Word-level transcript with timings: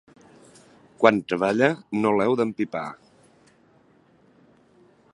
Quan 1.03 1.19
treballa, 1.33 1.69
no 1.99 2.15
l'heu 2.21 2.33
d'empipar. 2.41 2.85